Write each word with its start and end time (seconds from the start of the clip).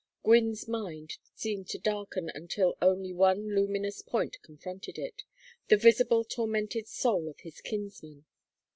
Gwynne's 0.23 0.67
mind 0.67 1.19
seemed 1.35 1.67
to 1.69 1.77
darken 1.77 2.31
until 2.33 2.75
only 2.81 3.13
one 3.13 3.53
luminous 3.53 4.01
point 4.01 4.41
confronted 4.41 4.97
it, 4.97 5.21
the 5.67 5.77
visible 5.77 6.23
tormented 6.23 6.87
soul 6.87 7.29
of 7.29 7.41
his 7.41 7.61
kinsman. 7.61 8.25